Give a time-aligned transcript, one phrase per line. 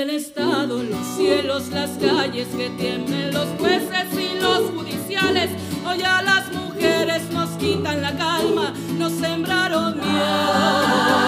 [0.00, 5.50] el Estado, los cielos, las calles, que tienen los jueces y los judiciales.
[5.86, 11.20] Hoy a las mujeres nos quitan la calma, nos sembraron miedo,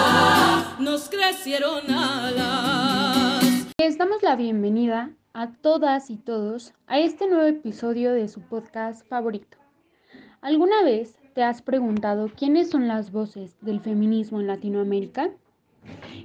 [0.79, 3.43] nos crecieron alas.
[3.77, 9.07] Les damos la bienvenida a todas y todos a este nuevo episodio de su podcast
[9.07, 9.59] favorito.
[10.41, 15.29] ¿Alguna vez te has preguntado quiénes son las voces del feminismo en Latinoamérica?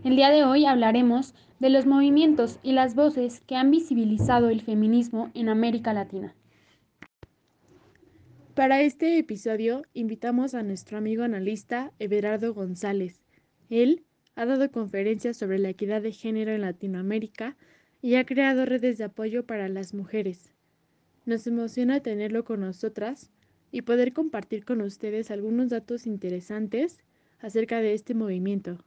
[0.04, 4.62] El día de hoy hablaremos de los movimientos y las voces que han visibilizado el
[4.62, 6.34] feminismo en América Latina.
[8.54, 13.20] Para este episodio invitamos a nuestro amigo analista Everardo González.
[13.70, 17.56] Él ha dado conferencias sobre la equidad de género en Latinoamérica
[18.02, 20.52] y ha creado redes de apoyo para las mujeres.
[21.24, 23.30] Nos emociona tenerlo con nosotras
[23.70, 26.98] y poder compartir con ustedes algunos datos interesantes
[27.40, 28.78] acerca de este movimiento.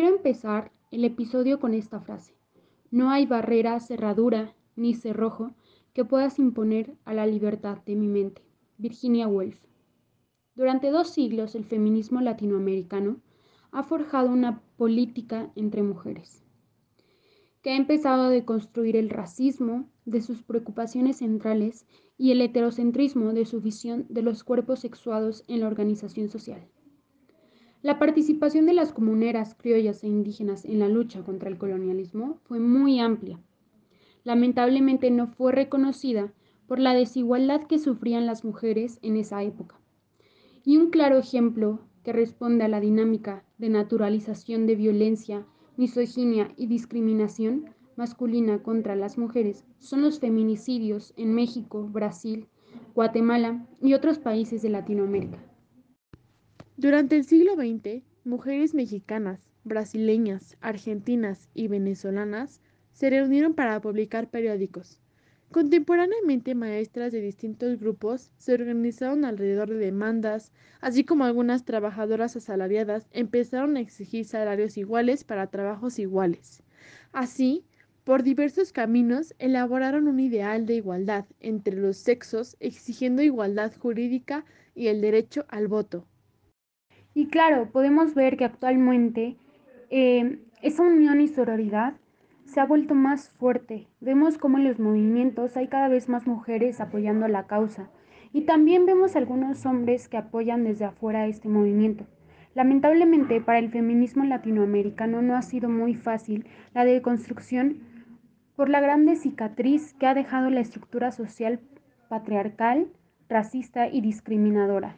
[0.00, 2.34] Quiero empezar el episodio con esta frase.
[2.90, 5.52] No hay barrera, cerradura ni cerrojo
[5.92, 8.40] que puedas imponer a la libertad de mi mente.
[8.78, 9.60] Virginia Woolf.
[10.54, 13.20] Durante dos siglos el feminismo latinoamericano
[13.72, 16.46] ha forjado una política entre mujeres,
[17.60, 21.84] que ha empezado a deconstruir el racismo de sus preocupaciones centrales
[22.16, 26.66] y el heterocentrismo de su visión de los cuerpos sexuados en la organización social.
[27.82, 32.60] La participación de las comuneras criollas e indígenas en la lucha contra el colonialismo fue
[32.60, 33.40] muy amplia.
[34.22, 36.30] Lamentablemente no fue reconocida
[36.66, 39.80] por la desigualdad que sufrían las mujeres en esa época.
[40.62, 45.46] Y un claro ejemplo que responde a la dinámica de naturalización de violencia,
[45.78, 52.46] misoginia y discriminación masculina contra las mujeres son los feminicidios en México, Brasil,
[52.94, 55.49] Guatemala y otros países de Latinoamérica.
[56.80, 64.98] Durante el siglo XX, mujeres mexicanas, brasileñas, argentinas y venezolanas se reunieron para publicar periódicos.
[65.50, 73.08] Contemporáneamente, maestras de distintos grupos se organizaron alrededor de demandas, así como algunas trabajadoras asalariadas
[73.10, 76.62] empezaron a exigir salarios iguales para trabajos iguales.
[77.12, 77.62] Así,
[78.04, 84.86] por diversos caminos elaboraron un ideal de igualdad entre los sexos, exigiendo igualdad jurídica y
[84.86, 86.06] el derecho al voto.
[87.14, 89.36] Y claro, podemos ver que actualmente
[89.90, 91.94] eh, esa unión y sororidad
[92.44, 93.86] se ha vuelto más fuerte.
[94.00, 97.90] Vemos cómo en los movimientos hay cada vez más mujeres apoyando la causa.
[98.32, 102.06] Y también vemos algunos hombres que apoyan desde afuera este movimiento.
[102.54, 107.78] Lamentablemente, para el feminismo latinoamericano no ha sido muy fácil la deconstrucción
[108.56, 111.60] por la grande cicatriz que ha dejado la estructura social
[112.08, 112.88] patriarcal,
[113.28, 114.96] racista y discriminadora.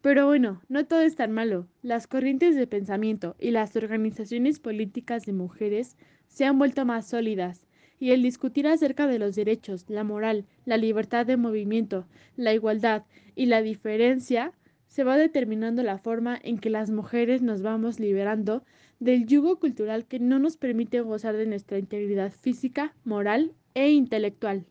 [0.00, 1.66] Pero bueno, no todo es tan malo.
[1.82, 5.96] Las corrientes de pensamiento y las organizaciones políticas de mujeres
[6.28, 7.66] se han vuelto más sólidas,
[7.98, 12.06] y el discutir acerca de los derechos, la moral, la libertad de movimiento,
[12.36, 13.04] la igualdad
[13.34, 14.52] y la diferencia
[14.86, 18.62] se va determinando la forma en que las mujeres nos vamos liberando
[19.00, 24.64] del yugo cultural que no nos permite gozar de nuestra integridad física, moral e intelectual.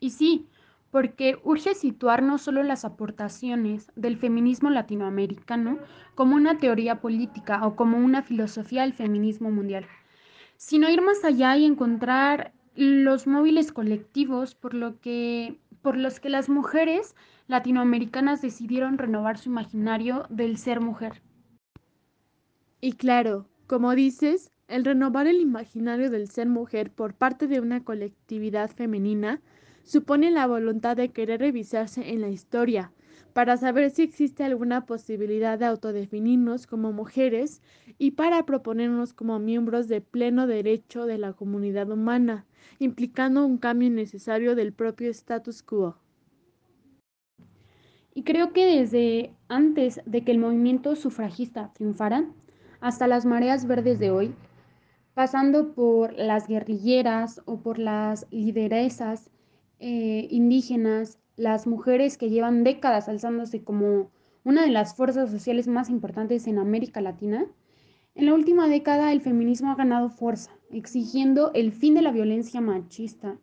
[0.00, 0.46] Y sí,
[0.90, 5.78] porque urge situar no solo las aportaciones del feminismo latinoamericano
[6.14, 9.86] como una teoría política o como una filosofía del feminismo mundial,
[10.56, 14.72] sino ir más allá y encontrar los móviles colectivos por,
[15.82, 17.14] por los que las mujeres
[17.46, 21.22] latinoamericanas decidieron renovar su imaginario del ser mujer.
[22.80, 27.84] Y claro, como dices, el renovar el imaginario del ser mujer por parte de una
[27.84, 29.40] colectividad femenina
[29.82, 32.92] supone la voluntad de querer revisarse en la historia
[33.32, 37.62] para saber si existe alguna posibilidad de autodefinirnos como mujeres
[37.98, 42.46] y para proponernos como miembros de pleno derecho de la comunidad humana,
[42.78, 45.96] implicando un cambio necesario del propio status quo.
[48.14, 52.28] Y creo que desde antes de que el movimiento sufragista triunfara,
[52.80, 54.34] hasta las mareas verdes de hoy,
[55.14, 59.30] pasando por las guerrilleras o por las lideresas
[59.80, 64.10] eh, indígenas, las mujeres que llevan décadas alzándose como
[64.44, 67.46] una de las fuerzas sociales más importantes en América Latina,
[68.14, 72.60] en la última década el feminismo ha ganado fuerza, exigiendo el fin de la violencia
[72.60, 73.38] machista,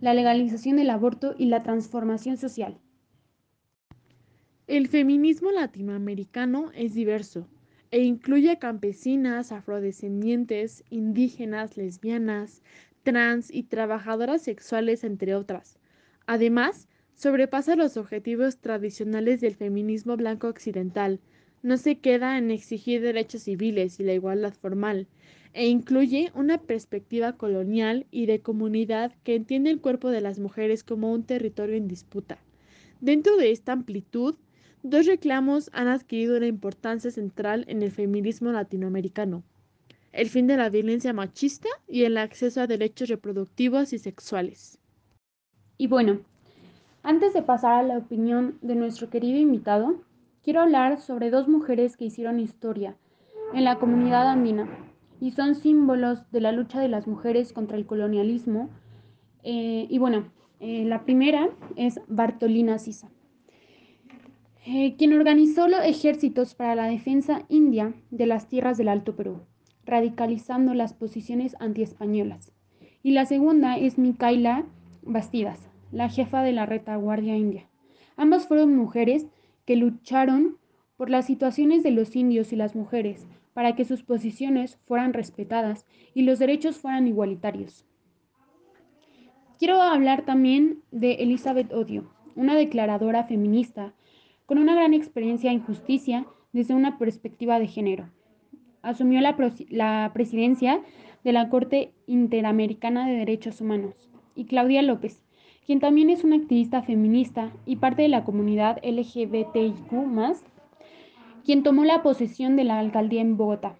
[0.00, 2.78] la legalización del aborto y la transformación social.
[4.66, 7.46] El feminismo latinoamericano es diverso
[7.90, 12.62] e incluye campesinas, afrodescendientes, indígenas, lesbianas,
[13.06, 15.78] trans y trabajadoras sexuales, entre otras.
[16.26, 21.20] Además, sobrepasa los objetivos tradicionales del feminismo blanco occidental,
[21.62, 25.06] no se queda en exigir derechos civiles y la igualdad formal,
[25.52, 30.82] e incluye una perspectiva colonial y de comunidad que entiende el cuerpo de las mujeres
[30.82, 32.38] como un territorio en disputa.
[33.00, 34.34] Dentro de esta amplitud,
[34.82, 39.44] dos reclamos han adquirido una importancia central en el feminismo latinoamericano.
[40.16, 44.78] El fin de la violencia machista y el acceso a derechos reproductivos y sexuales.
[45.76, 46.20] Y bueno,
[47.02, 50.00] antes de pasar a la opinión de nuestro querido invitado,
[50.42, 52.96] quiero hablar sobre dos mujeres que hicieron historia
[53.52, 54.66] en la comunidad andina
[55.20, 58.70] y son símbolos de la lucha de las mujeres contra el colonialismo.
[59.42, 63.10] Eh, y bueno, eh, la primera es Bartolina Sisa,
[64.64, 69.42] eh, quien organizó los ejércitos para la defensa india de las tierras del Alto Perú,
[69.86, 72.52] radicalizando las posiciones antiespañolas.
[73.02, 74.66] Y la segunda es Micaela
[75.02, 77.68] Bastidas, la jefa de la retaguardia india.
[78.16, 79.26] Ambas fueron mujeres
[79.64, 80.58] que lucharon
[80.96, 85.86] por las situaciones de los indios y las mujeres, para que sus posiciones fueran respetadas
[86.14, 87.86] y los derechos fueran igualitarios.
[89.58, 93.94] Quiero hablar también de Elizabeth Odio, una declaradora feminista
[94.44, 98.10] con una gran experiencia en justicia desde una perspectiva de género.
[98.86, 100.80] Asumió la, presidencia
[101.24, 104.08] de la Corte Interamericana de Derechos Humanos.
[104.36, 105.24] Y Claudia López,
[105.66, 109.90] quien también es una activista feminista y parte de la comunidad LGBTIQ,
[111.44, 113.76] quien tomó la posesión de la alcaldía en Bogotá.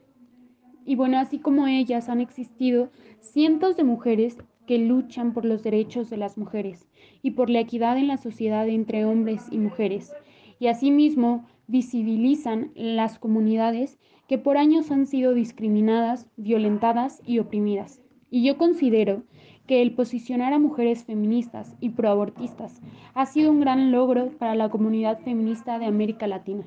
[0.85, 6.11] Y bueno, así como ellas han existido cientos de mujeres que luchan por los derechos
[6.11, 6.88] de las mujeres
[7.23, 10.12] y por la equidad en la sociedad entre hombres y mujeres,
[10.58, 18.00] y asimismo visibilizan las comunidades que por años han sido discriminadas, violentadas y oprimidas.
[18.31, 19.23] Y yo considero
[19.67, 22.81] que el posicionar a mujeres feministas y proabortistas
[23.14, 26.64] ha sido un gran logro para la comunidad feminista de América Latina.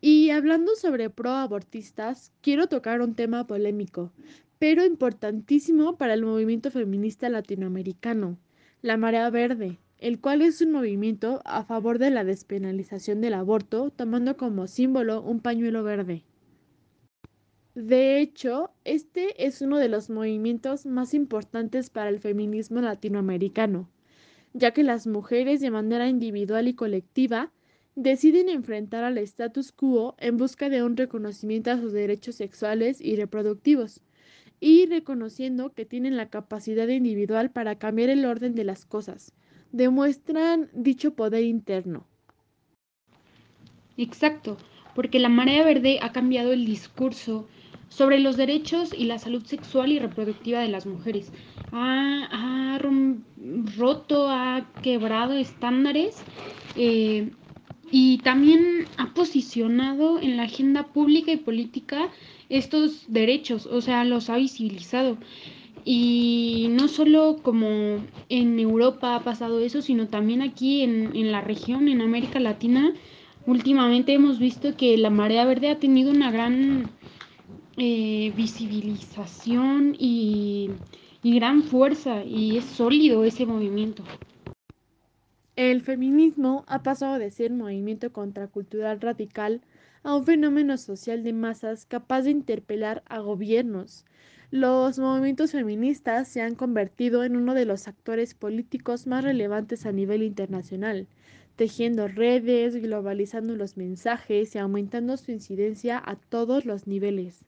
[0.00, 4.12] Y hablando sobre proabortistas, quiero tocar un tema polémico,
[4.58, 8.36] pero importantísimo para el movimiento feminista latinoamericano,
[8.82, 13.90] la Marea Verde, el cual es un movimiento a favor de la despenalización del aborto,
[13.90, 16.24] tomando como símbolo un pañuelo verde.
[17.74, 23.88] De hecho, este es uno de los movimientos más importantes para el feminismo latinoamericano,
[24.52, 27.50] ya que las mujeres de manera individual y colectiva
[27.96, 33.16] deciden enfrentar al status quo en busca de un reconocimiento a sus derechos sexuales y
[33.16, 34.02] reproductivos,
[34.60, 39.32] y reconociendo que tienen la capacidad individual para cambiar el orden de las cosas,
[39.74, 42.06] demuestran dicho poder interno.
[43.96, 44.56] Exacto,
[44.94, 47.48] porque la marea verde ha cambiado el discurso
[47.88, 51.32] sobre los derechos y la salud sexual y reproductiva de las mujeres.
[51.72, 52.78] Ha,
[53.76, 56.22] roto, ha quebrado estándares
[56.76, 57.30] eh,
[57.90, 62.10] y también ha posicionado en la agenda pública y política
[62.48, 65.18] estos derechos, o sea, los ha visibilizado.
[65.84, 67.68] Y no solo como
[68.28, 72.94] en Europa ha pasado eso, sino también aquí en, en la región, en América Latina,
[73.46, 76.90] últimamente hemos visto que la marea verde ha tenido una gran
[77.76, 80.70] eh, visibilización y,
[81.22, 84.04] y gran fuerza y es sólido ese movimiento.
[85.56, 89.60] El feminismo ha pasado de ser movimiento contracultural radical
[90.02, 94.04] a un fenómeno social de masas capaz de interpelar a gobiernos.
[94.54, 99.90] Los movimientos feministas se han convertido en uno de los actores políticos más relevantes a
[99.90, 101.08] nivel internacional,
[101.56, 107.44] tejiendo redes, globalizando los mensajes y aumentando su incidencia a todos los niveles.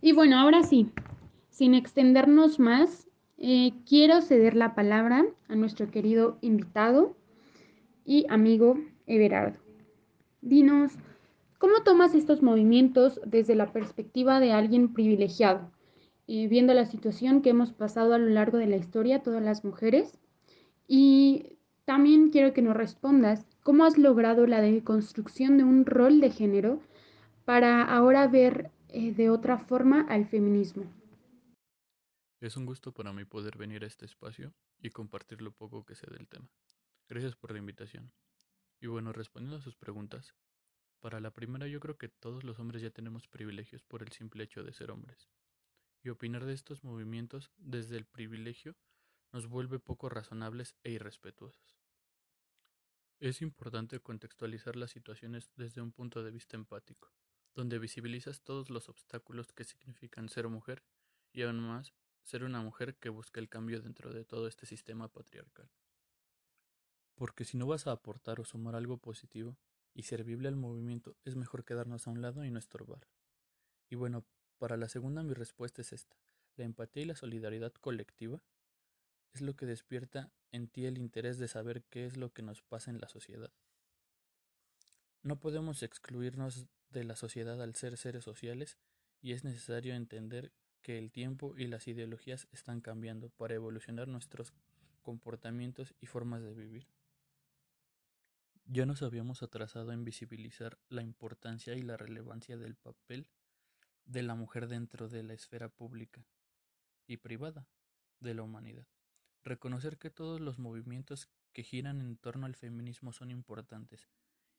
[0.00, 0.90] Y bueno, ahora sí,
[1.48, 3.06] sin extendernos más,
[3.36, 7.16] eh, quiero ceder la palabra a nuestro querido invitado
[8.04, 9.60] y amigo Everardo.
[10.40, 10.98] Dinos,
[11.58, 15.70] ¿cómo tomas estos movimientos desde la perspectiva de alguien privilegiado,
[16.26, 19.64] eh, viendo la situación que hemos pasado a lo largo de la historia todas las
[19.64, 20.18] mujeres?
[20.86, 26.30] Y también quiero que nos respondas cómo has logrado la deconstrucción de un rol de
[26.30, 26.80] género
[27.44, 30.84] para ahora ver eh, de otra forma al feminismo.
[32.40, 35.94] Es un gusto para mí poder venir a este espacio y compartir lo poco que
[35.94, 36.48] sé del tema.
[37.08, 38.12] Gracias por la invitación.
[38.80, 40.34] Y bueno, respondiendo a sus preguntas,
[41.00, 44.44] para la primera yo creo que todos los hombres ya tenemos privilegios por el simple
[44.44, 45.28] hecho de ser hombres.
[46.02, 48.76] Y opinar de estos movimientos desde el privilegio
[49.32, 51.78] nos vuelve poco razonables e irrespetuosos.
[53.20, 57.12] Es importante contextualizar las situaciones desde un punto de vista empático,
[57.54, 60.84] donde visibilizas todos los obstáculos que significan ser mujer
[61.32, 65.08] y aún más ser una mujer que busca el cambio dentro de todo este sistema
[65.08, 65.70] patriarcal.
[67.14, 69.58] Porque si no vas a aportar o sumar algo positivo
[69.94, 73.08] y servible al movimiento, es mejor quedarnos a un lado y no estorbar.
[73.88, 74.24] Y bueno,
[74.58, 76.16] para la segunda mi respuesta es esta.
[76.56, 78.42] La empatía y la solidaridad colectiva
[79.32, 82.62] es lo que despierta en ti el interés de saber qué es lo que nos
[82.62, 83.52] pasa en la sociedad.
[85.22, 88.78] No podemos excluirnos de la sociedad al ser seres sociales
[89.20, 90.52] y es necesario entender
[90.82, 94.52] que el tiempo y las ideologías están cambiando para evolucionar nuestros
[95.02, 96.86] comportamientos y formas de vivir.
[98.70, 103.26] Ya nos habíamos atrasado en visibilizar la importancia y la relevancia del papel
[104.04, 106.26] de la mujer dentro de la esfera pública
[107.06, 107.66] y privada
[108.20, 108.86] de la humanidad.
[109.42, 114.06] Reconocer que todos los movimientos que giran en torno al feminismo son importantes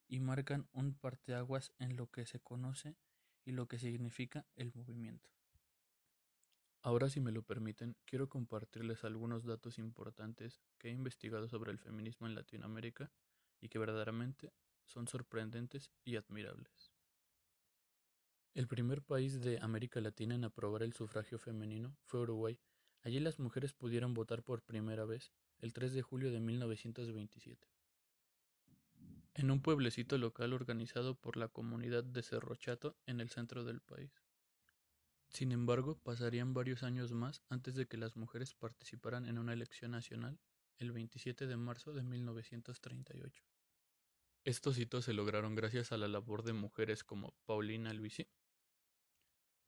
[0.08, 2.96] y marcan un parteaguas en lo que se conoce
[3.44, 5.30] y lo que significa el movimiento.
[6.82, 11.78] Ahora, si me lo permiten, quiero compartirles algunos datos importantes que he investigado sobre el
[11.78, 13.12] feminismo en Latinoamérica
[13.60, 14.52] y que verdaderamente
[14.84, 16.92] son sorprendentes y admirables.
[18.54, 22.58] El primer país de América Latina en aprobar el sufragio femenino fue Uruguay.
[23.02, 27.68] Allí las mujeres pudieron votar por primera vez el 3 de julio de 1927
[29.34, 33.80] en un pueblecito local organizado por la comunidad de Cerro Chato en el centro del
[33.80, 34.12] país.
[35.28, 39.92] Sin embargo, pasarían varios años más antes de que las mujeres participaran en una elección
[39.92, 40.38] nacional
[40.76, 43.44] el 27 de marzo de 1938.
[44.44, 48.26] Estos hitos se lograron gracias a la labor de mujeres como Paulina Luisi,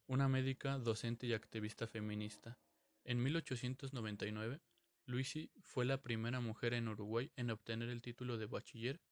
[0.07, 2.59] una médica, docente y activista feminista.
[3.05, 4.63] En 1899,
[5.05, 9.03] Luisi fue la primera mujer en Uruguay en obtener el título de bachiller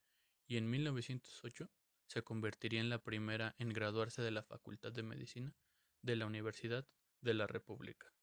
[0.46, 1.70] y en 1908
[2.06, 5.54] se convertiría en la primera en graduarse de la Facultad de Medicina
[6.02, 6.88] de la Universidad
[7.20, 8.14] de la República,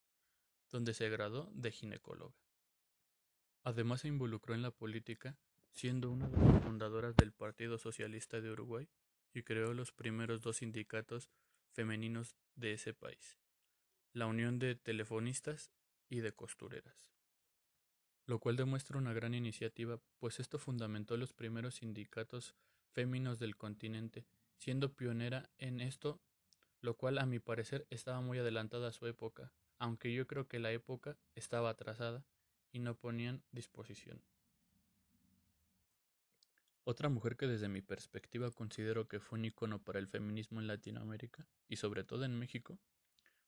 [0.72, 2.36] donde se graduó de ginecóloga.
[3.64, 5.38] Además se involucró en la política,
[5.78, 8.90] siendo una de las fundadoras del Partido Socialista de Uruguay
[9.34, 11.30] y creó los primeros dos sindicatos
[11.72, 13.40] femeninos de ese país,
[14.12, 15.72] la Unión de Telefonistas
[16.10, 17.18] y de Costureras
[18.28, 22.56] lo cual demuestra una gran iniciativa, pues esto fundamentó los primeros sindicatos
[22.92, 26.22] féminos del continente, siendo pionera en esto,
[26.82, 30.60] lo cual a mi parecer estaba muy adelantada a su época, aunque yo creo que
[30.60, 32.26] la época estaba atrasada
[32.72, 34.22] y no ponían disposición.
[36.90, 40.68] Otra mujer que desde mi perspectiva considero que fue un icono para el feminismo en
[40.68, 42.80] Latinoamérica y sobre todo en México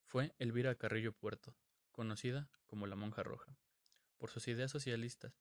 [0.03, 1.55] fue Elvira Carrillo Puerto,
[1.93, 3.57] conocida como la Monja Roja
[4.17, 5.39] por sus ideas socialistas.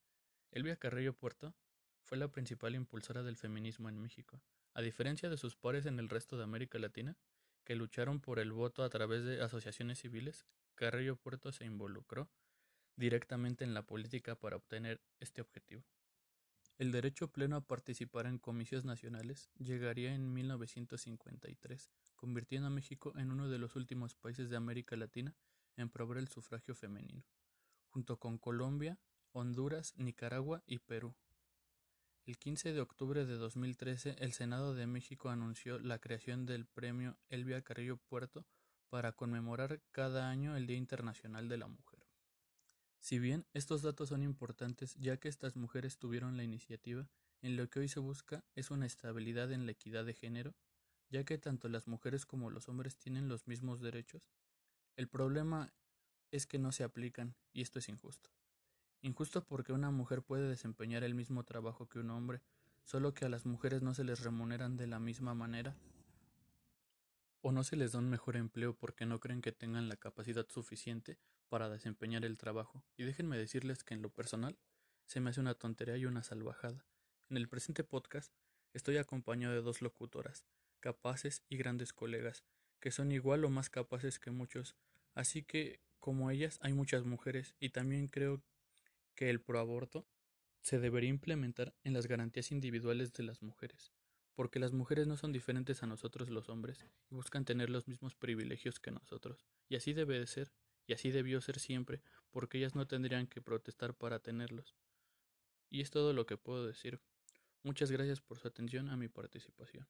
[0.53, 1.57] Elvia Carrillo Puerto
[2.05, 4.41] fue la principal impulsora del feminismo en México,
[4.75, 7.17] a diferencia de sus pares en el resto de América Latina,
[7.65, 12.31] que lucharon por el voto a través de asociaciones civiles, Carrillo Puerto se involucró
[12.95, 15.83] directamente en la política para obtener este objetivo.
[16.79, 23.33] El derecho pleno a participar en comicios nacionales llegaría en 1953, convirtiendo a México en
[23.33, 25.35] uno de los últimos países de América Latina
[25.77, 27.25] en probar el sufragio femenino
[27.89, 28.99] junto con Colombia,
[29.33, 31.15] Honduras, Nicaragua y Perú.
[32.27, 37.17] El 15 de octubre de 2013, el Senado de México anunció la creación del Premio
[37.29, 38.47] Elvia Carrillo Puerto
[38.91, 41.98] para conmemorar cada año el Día Internacional de la Mujer.
[43.01, 47.09] Si bien estos datos son importantes ya que estas mujeres tuvieron la iniciativa,
[47.41, 50.55] en lo que hoy se busca es una estabilidad en la equidad de género,
[51.09, 54.31] ya que tanto las mujeres como los hombres tienen los mismos derechos.
[54.97, 55.73] El problema
[56.33, 58.31] es que no se aplican, y esto es injusto.
[59.01, 62.43] Injusto porque una mujer puede desempeñar el mismo trabajo que un hombre,
[62.83, 65.77] solo que a las mujeres no se les remuneran de la misma manera,
[67.41, 70.47] o no se les da un mejor empleo porque no creen que tengan la capacidad
[70.49, 72.85] suficiente para desempeñar el trabajo.
[72.97, 74.59] Y déjenme decirles que en lo personal
[75.07, 76.87] se me hace una tontería y una salvajada.
[77.31, 78.33] En el presente podcast
[78.73, 80.45] estoy acompañado de dos locutoras,
[80.81, 82.45] capaces y grandes colegas,
[82.81, 84.77] que son igual o más capaces que muchos,
[85.15, 88.43] así que como ellas hay muchas mujeres y también creo
[89.15, 90.07] que el proaborto
[90.61, 93.93] se debería implementar en las garantías individuales de las mujeres,
[94.35, 98.15] porque las mujeres no son diferentes a nosotros los hombres y buscan tener los mismos
[98.15, 100.53] privilegios que nosotros, y así debe de ser,
[100.89, 104.75] y así debió ser siempre, porque ellas no tendrían que protestar para tenerlos.
[105.71, 106.99] Y es todo lo que puedo decir.
[107.63, 109.87] Muchas gracias por su atención a mi participación.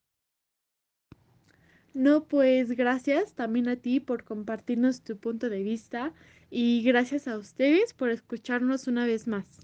[1.94, 6.12] No, pues gracias también a ti por compartirnos tu punto de vista
[6.50, 9.60] y gracias a ustedes por escucharnos una vez más.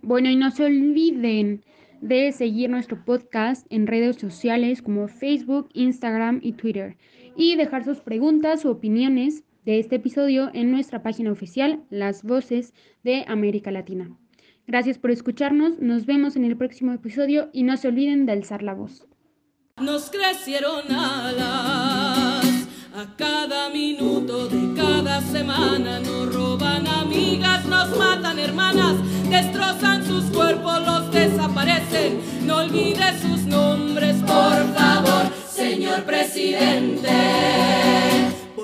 [0.00, 1.64] Bueno, y no se olviden
[2.00, 6.96] de seguir nuestro podcast en redes sociales como Facebook, Instagram y Twitter
[7.36, 12.72] y dejar sus preguntas o opiniones de este episodio en nuestra página oficial Las Voces
[13.02, 14.16] de América Latina.
[14.66, 18.62] Gracias por escucharnos, nos vemos en el próximo episodio y no se olviden de alzar
[18.62, 19.06] la voz.
[19.76, 28.96] Nos crecieron alas a cada minuto de cada semana, nos roban amigas, nos matan hermanas,
[29.28, 32.20] destrozan sus cuerpos, los desaparecen.
[32.46, 37.10] No olvide sus nombres, por favor, señor presidente.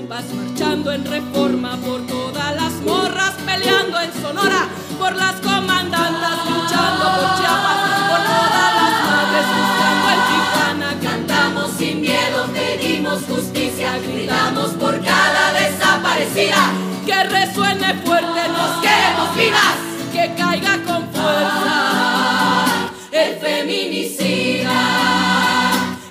[0.00, 7.04] Compas marchando en reforma, por todas las morras peleando en Sonora, por las comandantas luchando
[7.16, 7.78] por Chiapas,
[8.08, 10.90] por todas las madres buscando en Tijuana.
[11.02, 16.72] Cantamos sin miedo, pedimos justicia, gritamos por cada desaparecida.
[17.04, 19.76] Que resuene fuerte, nos queremos vivas,
[20.12, 24.70] que caiga con fuerza el feminicida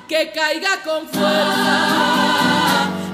[0.08, 2.49] que caiga con fuerza